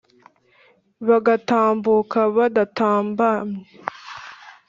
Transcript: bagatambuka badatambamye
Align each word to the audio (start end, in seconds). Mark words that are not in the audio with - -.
bagatambuka 1.07 2.19
badatambamye 2.35 3.59